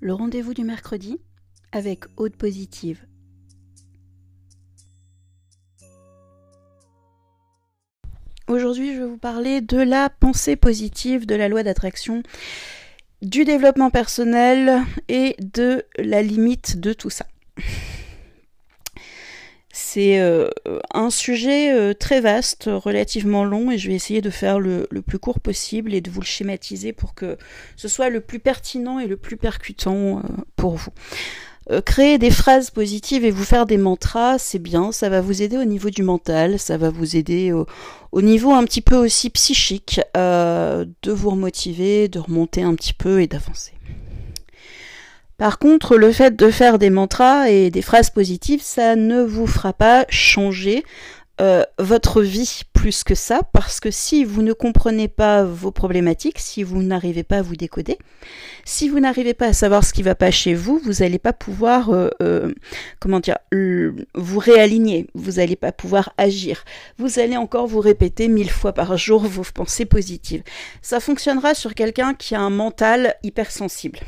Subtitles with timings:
[0.00, 1.20] le rendez-vous du mercredi
[1.72, 3.04] avec Haute Positive.
[8.48, 12.22] Aujourd'hui, je vais vous parler de la pensée positive, de la loi d'attraction,
[13.22, 17.26] du développement personnel et de la limite de tout ça.
[19.82, 20.48] C'est euh,
[20.92, 25.18] un sujet euh, très vaste, relativement long, et je vais essayer de faire le, plus
[25.18, 27.38] court possible et de vous le schématiser pour que
[27.76, 30.22] ce soit le plus pertinent et le plus percutant euh,
[30.54, 30.92] pour vous.
[31.86, 35.56] créer des phrases positives et vous faire des mantras, c'est bien, ça va vous aider
[35.56, 40.00] au niveau du mental, ça va vous aider au, niveau un petit peu aussi psychique
[40.14, 43.72] de vous remotiver, de remonter un petit peu et d'avancer.
[45.40, 49.46] Par contre, le fait de faire des mantras et des phrases positives, ça ne vous
[49.46, 50.84] fera pas changer
[51.40, 56.38] euh, votre vie plus que ça, parce que si vous ne comprenez pas vos problématiques,
[56.38, 57.96] si vous n'arrivez pas à vous décoder,
[58.66, 61.32] si vous n'arrivez pas à savoir ce qui va pas chez vous, vous n'allez pas
[61.32, 62.52] pouvoir, euh, euh,
[62.98, 63.38] comment dire,
[64.14, 66.64] vous réaligner, vous n'allez pas pouvoir agir.
[66.98, 70.42] Vous allez encore vous répéter mille fois par jour vos pensées positives.
[70.82, 74.00] Ça fonctionnera sur quelqu'un qui a un mental hypersensible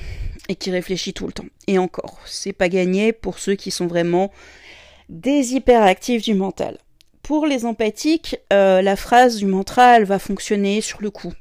[0.48, 1.46] et qui réfléchit tout le temps.
[1.66, 4.32] Et encore, c'est pas gagné pour ceux qui sont vraiment
[5.08, 6.78] des hyperactifs du mental.
[7.22, 11.32] Pour les empathiques, euh, la phrase du mantra, elle va fonctionner sur le coup.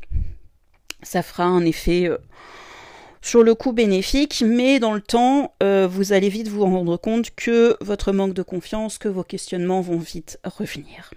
[1.02, 2.17] Ça fera un effet euh,
[3.21, 7.33] sur le coup bénéfique, mais dans le temps, euh, vous allez vite vous rendre compte
[7.36, 11.11] que votre manque de confiance, que vos questionnements vont vite revenir.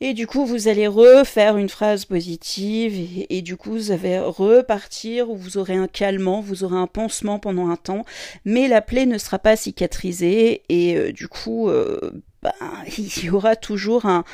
[0.00, 5.28] Et du coup, vous allez refaire une phrase positive et, du coup, vous allez repartir
[5.28, 8.04] où vous aurez un calmant, vous aurez un pansement pendant un temps,
[8.44, 12.52] mais la plaie ne sera pas cicatrisée et euh, du coup, euh, ben,
[12.98, 14.24] il y aura toujours un,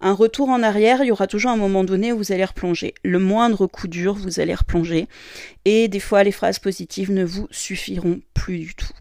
[0.00, 2.94] retour en arrière, il y aura toujours un moment donné où vous allez replonger.
[3.04, 5.06] Le moindre coup dur, vous allez replonger
[5.66, 8.94] et des fois, les phrases positives ne vous suffiront plus du tout.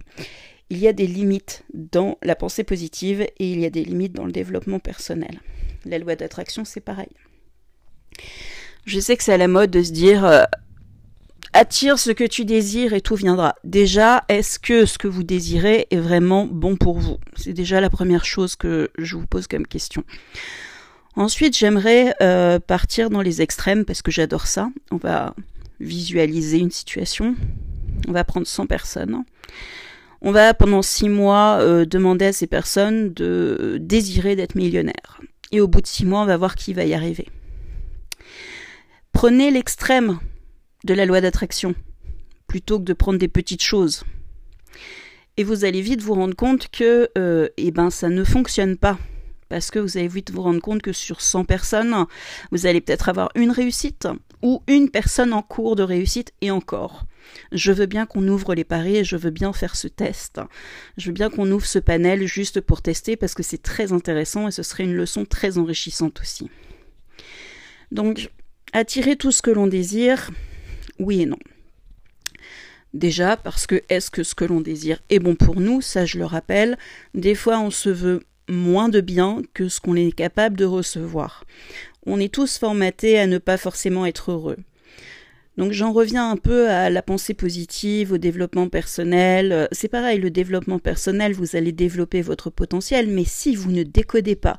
[0.70, 4.14] Il y a des limites dans la pensée positive et il y a des limites
[4.14, 5.40] dans le développement personnel.
[5.86, 7.10] La loi d'attraction, c'est pareil.
[8.86, 10.44] Je sais que c'est à la mode de se dire euh,
[11.54, 13.56] attire ce que tu désires et tout viendra.
[13.64, 17.18] Déjà, est-ce que ce que vous désirez est vraiment bon pour vous?
[17.36, 20.04] C'est déjà la première chose que je vous pose comme question.
[21.16, 24.70] Ensuite, j'aimerais euh, partir dans les extrêmes parce que j'adore ça.
[24.92, 25.36] On va
[25.80, 27.36] visualiser une situation.
[28.08, 29.24] On va prendre 100 personnes.
[30.22, 35.62] On va pendant 6 mois euh, demander à ces personnes de désirer d'être millionnaires et
[35.62, 37.28] au bout de six mois, on va voir qui va y arriver.
[39.12, 40.20] Prenez l'extrême
[40.86, 41.76] de la loi d'attraction,
[42.48, 44.04] plutôt que de prendre des petites choses.
[45.38, 48.98] Et vous allez vite vous rendre compte que euh, eh ben, ça ne fonctionne pas.
[49.48, 52.06] Parce que vous allez vite vous rendre compte que sur 100 personnes,
[52.52, 54.08] vous allez peut-être avoir une réussite
[54.44, 57.06] ou une personne en cours de réussite et encore.
[57.52, 60.40] Je veux bien qu'on ouvre les paris et je veux bien faire ce test.
[60.98, 64.48] Je veux bien qu'on ouvre ce panel juste pour tester parce que c'est très intéressant
[64.48, 66.50] et ce serait une leçon très enrichissante aussi.
[67.92, 68.30] Donc,
[68.74, 70.30] attirer tout ce que l'on désire,
[71.00, 71.40] oui et non.
[72.94, 75.82] Déjà parce que est-ce que ce que l'on désire est bon pour nous?
[75.82, 76.78] Ça, je le rappelle.
[77.14, 81.46] Des fois, on se veut moins de bien que ce qu'on est capable de recevoir.
[82.06, 84.58] On est tous formatés à ne pas forcément être heureux.
[85.60, 89.68] Donc j'en reviens un peu à la pensée positive, au développement personnel.
[89.74, 94.38] C'est pareil, le développement personnel, vous allez développer votre potentiel, mais si vous ne décodez
[94.38, 94.58] pas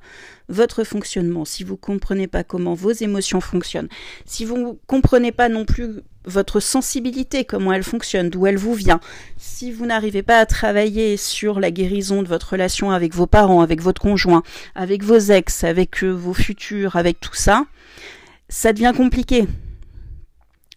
[0.50, 3.88] votre fonctionnement, si vous comprenez pas comment vos émotions fonctionnent,
[4.26, 8.74] si vous ne comprenez pas non plus votre sensibilité, comment elle fonctionne, d'où elle vous
[8.74, 9.00] vient,
[9.38, 13.62] si vous n'arrivez pas à travailler sur la guérison de votre relation avec vos parents,
[13.62, 14.42] avec votre conjoint,
[14.74, 17.64] avec vos ex, avec euh, vos futurs, avec tout ça,
[18.50, 19.46] ça devient compliqué.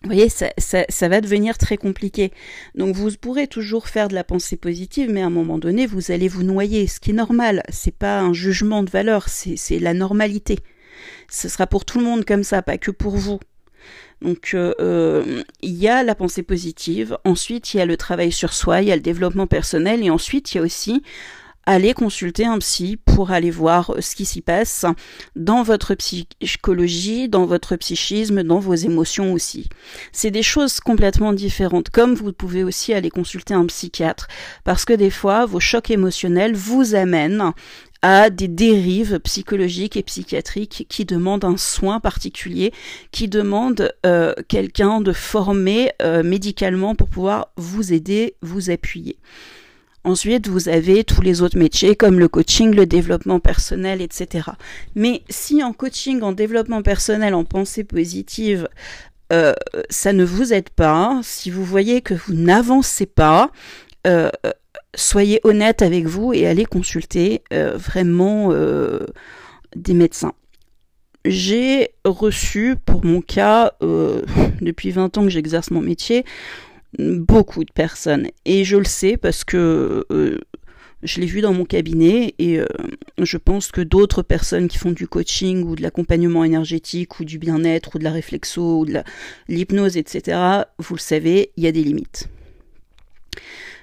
[0.04, 2.34] Vous voyez, ça, ça, va devenir très compliqué.
[2.76, 6.12] Donc vous pourrez toujours faire de la pensée positive, mais à un moment donné, vous
[6.12, 7.64] allez vous noyer, ce qui est normal.
[7.70, 10.60] C'est pas un jugement de valeur, c'est la normalité.
[11.30, 13.40] Ce sera pour tout le monde comme ça, pas que pour vous.
[14.22, 18.32] Donc euh, euh, il y a la pensée positive, ensuite il y a le travail
[18.32, 21.04] sur soi, il y a le développement personnel, et ensuite il y a aussi
[21.66, 24.86] allez consulter un psy pour aller voir euh, ce qui s'y passe
[25.36, 29.70] dans votre psychologie, dans votre psychisme, dans vos émotions aussi.
[30.12, 34.28] C'est des choses complètement différentes, comme vous pouvez aussi aller consulter un psychiatre,
[34.64, 37.54] parce que des fois, vos chocs émotionnels vous amènent
[38.02, 42.74] à des dérives psychologiques et psychiatriques qui demandent un soin particulier,
[43.12, 49.18] qui demandent euh, quelqu'un de formé euh, médicalement pour pouvoir vous aider, vous appuyer.
[50.06, 54.50] Ensuite, vous avez tous les autres métiers comme le coaching, le développement personnel, etc.
[54.96, 58.68] Mais si en coaching, en développement personnel, en pensée positive,
[59.32, 59.54] euh,
[59.90, 63.52] ça ne vous aide pas, si vous voyez que vous n'avancez pas,
[64.06, 64.30] euh,
[64.94, 68.54] soyez honnête avec vous et allez consulter vraiment
[69.76, 70.34] des médecins.
[71.26, 73.72] J'ai reçu, pour mon cas,
[74.62, 76.26] depuis 20 ans que j'exerce mon métier,
[77.00, 78.28] beaucoup de personnes.
[78.46, 80.06] Et je le sais parce que
[81.04, 82.66] je l'ai vu dans mon cabinet et euh,
[83.20, 87.38] je pense que d'autres personnes qui font du coaching ou de l'accompagnement énergétique ou du
[87.38, 89.02] bien-être ou de la réflexo ou de
[89.50, 92.30] l'hypnose, etc., vous le savez, il y a des limites.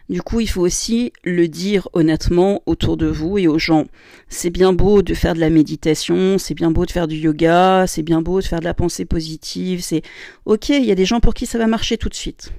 [0.09, 3.87] Du coup, il faut aussi le dire honnêtement autour de vous et aux gens.
[4.29, 7.87] C'est bien beau de faire de la méditation, c'est bien beau de faire du yoga,
[7.87, 10.03] c'est bien beau de faire de la pensée positive, c'est
[10.47, 12.51] ok, il y a des gens pour qui ça va marcher tout de suite.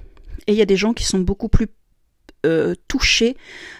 [0.46, 1.68] Et il y a des gens qui sont beaucoup plus
[2.44, 3.36] euh, touchés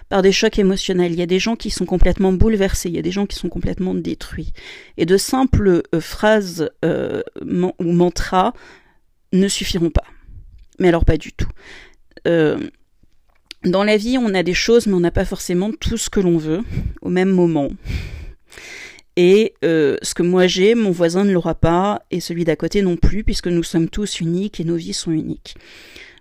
[0.09, 1.11] par des chocs émotionnels.
[1.11, 3.37] Il y a des gens qui sont complètement bouleversés, il y a des gens qui
[3.37, 4.53] sont complètement détruits.
[4.97, 8.53] Et de simples euh, phrases euh, ou mantras
[9.33, 10.05] ne suffiront pas.
[10.79, 11.49] Mais alors pas du tout.
[12.25, 16.21] dans la vie, on a des choses, mais on n'a pas forcément tout ce que
[16.21, 16.61] l'on veut
[17.01, 17.69] au même moment.
[19.17, 22.97] Et ce que moi j'ai, mon voisin ne l'aura pas, et celui d'à côté non
[22.97, 25.57] plus, puisque nous sommes tous uniques et nos vies sont uniques.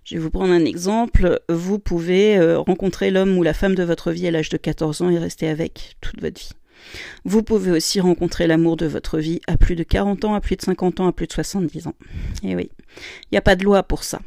[0.04, 1.42] Je vais vous prendre un exemple.
[1.50, 5.02] Vous pouvez euh, rencontrer l'homme ou la femme de votre vie à l'âge de 14
[5.02, 6.52] ans et rester avec toute votre vie.
[7.26, 10.56] Vous pouvez aussi rencontrer l'amour de votre vie à plus de 40 ans, à plus
[10.56, 11.96] de 50 ans, à plus de 70 ans.
[12.44, 12.72] Et oui,
[13.26, 14.20] il n'y a pas de loi pour ça.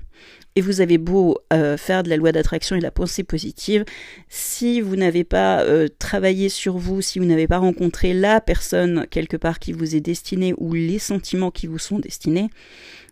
[0.57, 3.85] Et vous avez beau euh, faire de la loi d'attraction et de la pensée positive,
[4.29, 9.07] si vous n'avez pas euh, travaillé sur vous, si vous n'avez pas rencontré la personne
[9.11, 12.51] quelque part qui vous est destinée ou les sentiments qui vous sont destinés,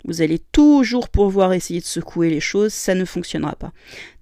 [0.05, 3.73] vous allez toujours pouvoir essayer de secouer les choses, ça ne fonctionnera pas.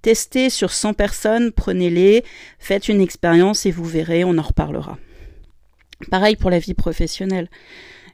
[0.01, 2.25] Testez sur 100 personnes, prenez-les,
[2.59, 4.99] faites une expérience et vous verrez, on en reparlera.
[6.11, 7.51] Pareil pour la vie professionnelle.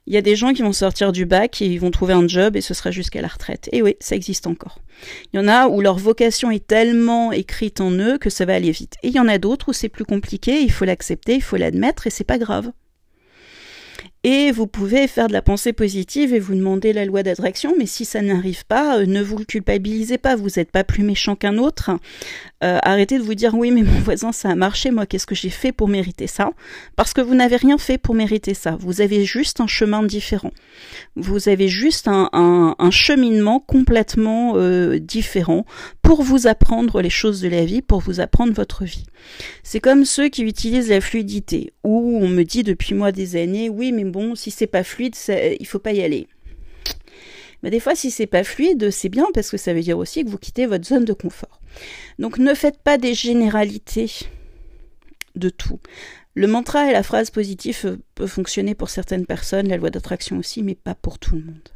[0.06, 2.29] Il y a des gens qui vont sortir du bac et ils vont trouver un
[2.29, 3.69] job et ce sera jusqu'à la retraite.
[3.73, 4.79] Et oui, ça existe encore.
[5.32, 8.55] Il y en a où leur vocation est tellement écrite en eux que ça va
[8.55, 8.94] aller vite.
[9.03, 11.56] Et il y en a d'autres où c'est plus compliqué, il faut l'accepter, il faut
[11.56, 12.70] l'admettre et c'est pas grave.
[14.29, 17.87] Et vous pouvez faire de la pensée positive et vous demander la loi d'attraction, mais
[17.87, 21.58] si ça n'arrive pas, euh, ne vous culpabilisez pas, vous n'êtes pas plus méchant qu'un
[21.58, 21.93] autre.
[22.64, 25.35] Euh, arrêtez de vous dire oui mais mon voisin ça a marché, moi qu'est-ce que
[25.35, 26.50] j'ai fait pour mériter ça?
[26.97, 30.53] Parce que vous n'avez rien fait pour mériter ça, vous avez juste un chemin différent.
[31.17, 35.67] Vous avez juste un, cheminement complètement euh, différent
[36.00, 39.05] pour vous apprendre les choses de la vie, pour vous apprendre votre vie.
[39.62, 43.69] C'est comme ceux qui utilisent la fluidité, où on me dit depuis moi des années,
[43.69, 46.26] oui mais bon, si c'est pas fluide, il faut pas y aller.
[47.62, 50.25] Mais des fois, si c'est pas fluide, c'est bien parce que ça veut dire aussi
[50.25, 51.56] que vous quittez votre zone de confort.
[52.19, 54.11] Donc ne faites pas des généralités
[55.34, 55.81] de tout.
[56.34, 60.62] Le mantra et la phrase positive peuvent fonctionner pour certaines personnes, la loi d'attraction aussi,
[60.62, 61.69] mais pas pour tout le monde.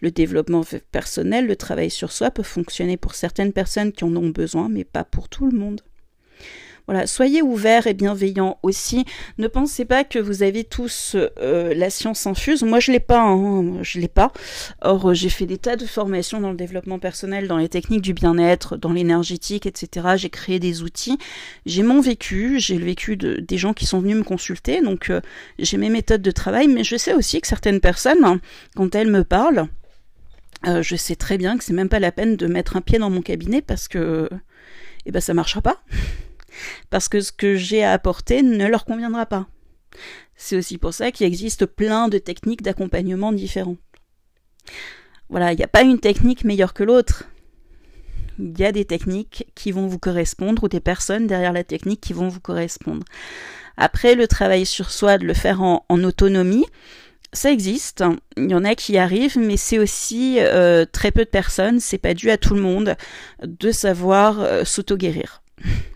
[0.00, 0.62] Le développement
[0.92, 4.84] personnel, le travail sur soi peut fonctionner pour certaines personnes qui en ont besoin, mais
[4.84, 5.80] pas pour tout le monde.
[6.86, 9.04] Voilà, soyez ouverts et bienveillants aussi.
[9.38, 12.62] Ne pensez pas que vous avez tous euh, la science infuse.
[12.62, 13.22] Moi, je l'ai pas.
[13.22, 14.32] Hein, je l'ai pas.
[14.82, 18.02] Or, euh, j'ai fait des tas de formations dans le développement personnel, dans les techniques
[18.02, 20.14] du bien-être, dans l'énergétique, etc.
[20.16, 21.18] J'ai créé des outils.
[21.66, 22.60] J'ai mon vécu.
[22.60, 24.80] J'ai le vécu de, des gens qui sont venus me consulter.
[24.80, 25.20] Donc, euh,
[25.58, 26.68] j'ai mes méthodes de travail.
[26.68, 28.38] Mais je sais aussi que certaines personnes,
[28.76, 29.66] quand elles me parlent,
[30.64, 33.10] je sais très bien que c'est même pas la peine de mettre un pied dans
[33.10, 34.28] mon cabinet parce que,
[35.04, 35.80] eh ben, ça marchera pas
[36.90, 39.46] parce que ce que j'ai à apporter ne leur conviendra pas.
[40.36, 43.78] C'est aussi pour ça qu'il existe plein de techniques d'accompagnement différentes.
[45.28, 47.24] Voilà, il n'y a pas une technique meilleure que l'autre.
[48.38, 52.00] Il y a des techniques qui vont vous correspondre ou des personnes derrière la technique
[52.00, 53.04] qui vont vous correspondre.
[53.76, 56.66] Après, le travail sur soi, de le faire en, autonomie,
[57.32, 58.04] ça existe.
[58.36, 61.80] Il y en a qui arrivent, mais c'est aussi euh, très peu de personnes.
[61.80, 62.96] C'est pas dû à tout le monde
[63.42, 65.42] de savoir euh, s'auto-guérir.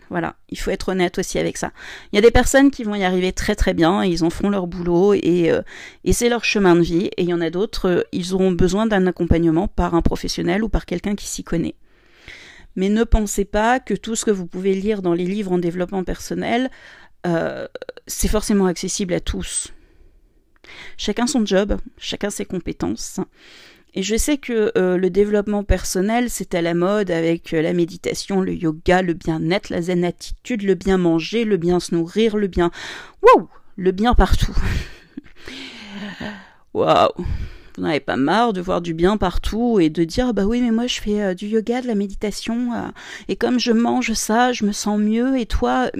[0.09, 1.71] Voilà, il faut être honnête aussi avec ça.
[2.11, 4.49] Il y a des personnes qui vont y arriver très très bien, ils en font
[4.49, 5.61] leur boulot et, euh,
[6.03, 7.05] et c'est leur chemin de vie.
[7.15, 10.63] Et il y en a d'autres, euh, ils auront besoin d'un accompagnement par un professionnel
[10.63, 11.75] ou par quelqu'un qui s'y connaît.
[12.75, 15.57] Mais ne pensez pas que tout ce que vous pouvez lire dans les livres en
[15.57, 16.69] développement personnel,
[17.25, 17.67] euh,
[18.07, 19.71] c'est forcément accessible à tous.
[20.97, 23.19] Chacun son job, chacun ses compétences.
[23.93, 27.73] Et je sais que euh, le développement personnel, c'est à la mode avec euh, la
[27.73, 32.37] méditation, le yoga, le bien-être, la zen attitude, le bien manger, le bien se nourrir,
[32.37, 32.71] le bien...
[33.21, 34.55] Waouh Le bien partout.
[36.73, 40.61] Waouh Vous n'avez pas marre de voir du bien partout et de dire bah oui
[40.61, 42.93] mais moi je fais euh, du yoga, de la méditation
[43.27, 45.91] et comme je mange ça, je me sens mieux et toi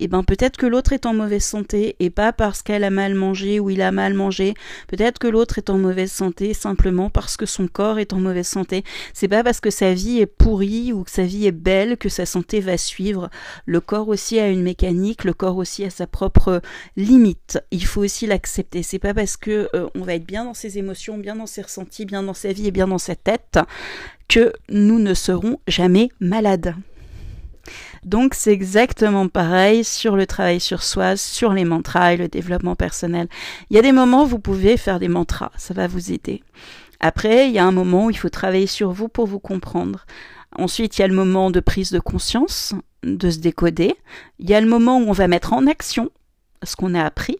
[0.00, 2.90] et eh ben peut-être que l'autre est en mauvaise santé et pas parce qu'elle a
[2.90, 4.54] mal mangé ou il a mal mangé.
[4.88, 8.48] Peut-être que l'autre est en mauvaise santé simplement parce que son corps est en mauvaise
[8.48, 8.82] santé.
[9.12, 12.08] C'est pas parce que sa vie est pourrie ou que sa vie est belle que
[12.08, 13.28] sa santé va suivre.
[13.66, 16.62] Le corps aussi a une mécanique, le corps aussi a sa propre
[16.96, 17.58] limite.
[17.70, 18.82] Il faut aussi l'accepter.
[18.82, 21.60] C'est pas parce que euh, on va être bien dans ses émotions, bien dans ses
[21.60, 23.58] ressentis, bien dans sa vie et bien dans sa tête
[24.28, 26.74] que nous ne serons jamais malades.
[28.04, 32.76] Donc c'est exactement pareil sur le travail sur soi, sur les mantras et le développement
[32.76, 33.28] personnel.
[33.68, 36.42] Il y a des moments où vous pouvez faire des mantras, ça va vous aider.
[37.00, 40.04] Après, il y a un moment où il faut travailler sur vous pour vous comprendre.
[40.56, 43.94] Ensuite, il y a le moment de prise de conscience, de se décoder.
[44.38, 46.10] Il y a le moment où on va mettre en action
[46.62, 47.38] ce qu'on a appris.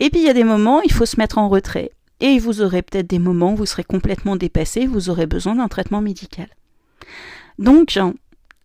[0.00, 1.90] Et puis il y a des moments où il faut se mettre en retrait.
[2.20, 5.66] Et vous aurez peut-être des moments où vous serez complètement dépassé, vous aurez besoin d'un
[5.66, 6.46] traitement médical.
[7.58, 7.98] Donc,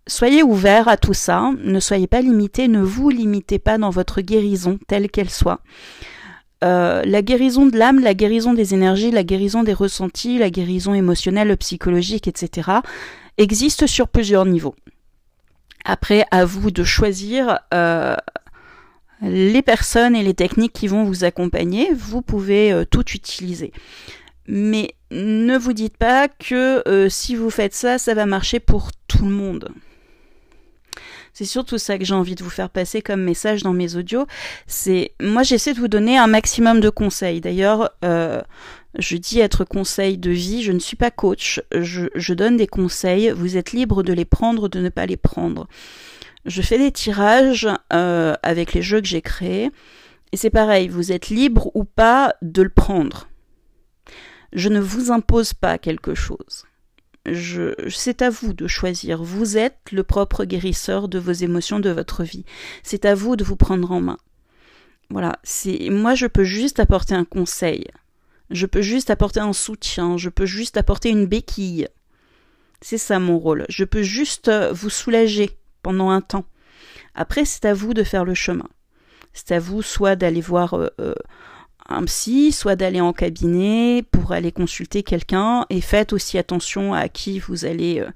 [0.07, 4.21] Soyez ouverts à tout ça, ne soyez pas limités, ne vous limitez pas dans votre
[4.21, 5.59] guérison, telle qu'elle soit.
[6.63, 10.93] Euh, la guérison de l'âme, la guérison des énergies, la guérison des ressentis, la guérison
[10.93, 12.71] émotionnelle, psychologique, etc.,
[13.37, 14.75] existe sur plusieurs niveaux.
[15.83, 18.15] Après, à vous de choisir euh,
[19.21, 21.93] les personnes et les techniques qui vont vous accompagner.
[21.93, 23.73] Vous pouvez euh, tout utiliser.
[24.47, 29.25] Mais ne vous dites pas que si vous faites ça, ça va marcher pour tout
[29.25, 29.69] le monde.
[31.37, 34.25] C'est surtout ça que j'ai envie de vous faire passer comme message dans mes audios.
[34.65, 37.41] C'est moi j'essaie de vous donner un maximum de conseils.
[37.41, 38.41] D'ailleurs, euh,
[38.97, 40.63] je dis être conseil de vie.
[40.63, 41.61] Je ne suis pas coach.
[41.71, 43.29] Je, donne des conseils.
[43.29, 45.67] Vous êtes libre de les prendre, de ne pas les prendre.
[46.47, 49.69] Je fais des tirages euh, avec les jeux que j'ai créés.
[50.31, 53.27] Et c'est pareil, vous êtes libre ou pas de le prendre.
[54.53, 56.66] Je ne vous impose pas quelque chose
[57.89, 59.23] c'est à vous de choisir.
[59.23, 62.45] Vous êtes le propre guérisseur de vos émotions, de votre vie.
[62.83, 64.17] C'est à vous de vous prendre en main.
[65.09, 67.85] Voilà, c'est moi je peux juste apporter un conseil.
[68.49, 71.87] Je peux juste apporter un soutien, je peux juste apporter une béquille.
[72.81, 73.65] C'est ça mon rôle.
[73.69, 76.45] Je peux juste vous soulager pendant un temps.
[77.15, 78.67] Après, c'est à vous de faire le chemin.
[79.33, 81.15] C'est à vous soit d'aller voir euh, euh,
[81.89, 87.07] un psy, soit d'aller en cabinet pour aller consulter quelqu'un et faites aussi attention à
[87.09, 88.09] qui vous allez euh,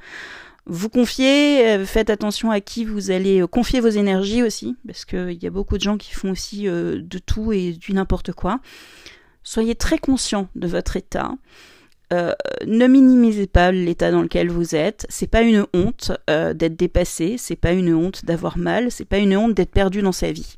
[0.65, 5.05] vous confier, euh, faites attention à qui vous allez euh, confier vos énergies aussi, parce
[5.05, 8.59] qu'il y a beaucoup de gens qui font aussi de tout et du n'importe quoi.
[9.43, 11.31] Soyez très conscient de votre état.
[12.11, 15.07] ne minimisez pas l'état dans lequel vous êtes.
[15.09, 19.35] C'est pas une honte d'être dépassé, c'est pas une honte d'avoir mal, c'est pas une
[19.35, 20.57] honte d'être perdu dans sa vie.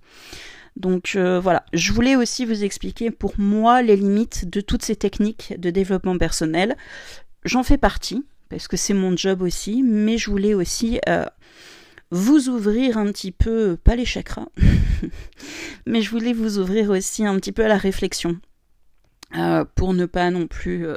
[0.75, 4.95] Donc euh, voilà, je voulais aussi vous expliquer pour moi les limites de toutes ces
[4.95, 6.75] techniques de développement personnel.
[7.45, 11.25] J'en fais partie, parce que c'est mon job aussi, mais je voulais aussi euh,
[12.09, 14.47] vous ouvrir un petit peu, pas les chakras,
[15.85, 18.39] mais je voulais vous ouvrir aussi un petit peu à la réflexion,
[19.37, 20.87] euh, pour ne pas non plus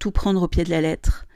[0.00, 1.26] tout prendre au pied de la lettre.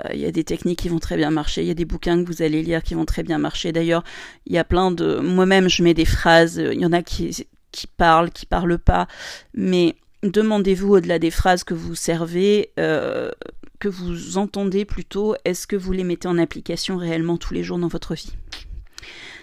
[0.00, 1.84] Euh, il y a des techniques qui vont très bien marcher, il y a des
[1.84, 3.72] bouquins que vous allez lire qui vont très bien marcher.
[3.72, 4.02] D'ailleurs,
[4.46, 5.18] il y a plein de...
[5.20, 9.06] Moi-même, je mets des phrases, il y en a qui, qui parlent, qui parlent pas,
[9.54, 13.30] mais demandez-vous au-delà des phrases que vous servez, euh,
[13.78, 17.78] que vous entendez plutôt, est-ce que vous les mettez en application réellement tous les jours
[17.78, 18.32] dans votre vie?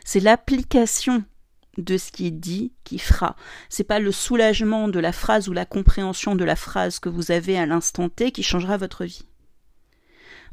[0.04, 1.24] C'est l'application
[1.78, 3.36] de ce qui est dit qui fera.
[3.70, 7.32] C'est pas le soulagement de la phrase ou la compréhension de la phrase que vous
[7.32, 9.24] avez à l'instant T qui changera votre vie.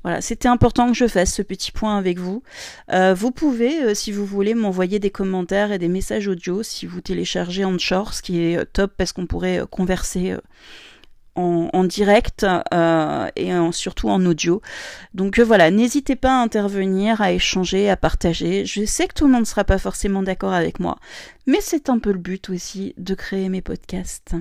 [0.02, 2.42] Voilà, c'était important que je fasse ce petit point avec vous.
[2.90, 6.86] Euh, vous pouvez, euh, si vous voulez, m'envoyer des commentaires et des messages audio si
[6.86, 10.34] vous téléchargez Anchor, ce qui est euh, top parce qu'on pourrait converser
[11.34, 14.60] en, direct euh, et surtout en audio.
[15.14, 18.66] Donc euh, voilà, n'hésitez pas à intervenir, à échanger, à partager.
[18.66, 20.98] Je sais que tout le monde ne sera pas forcément d'accord avec moi,
[21.46, 24.34] mais c'est un peu le but aussi de créer mes podcasts.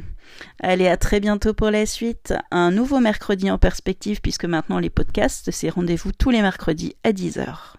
[0.62, 2.34] Allez, à très bientôt pour la suite.
[2.52, 7.12] Un nouveau mercredi en perspective puisque maintenant les podcasts, c'est rendez-vous tous les mercredis à
[7.12, 7.79] 10h.